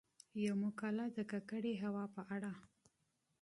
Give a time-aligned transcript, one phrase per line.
[0.45, 2.51] يومـقاله د کـکړې هـوا په اړه: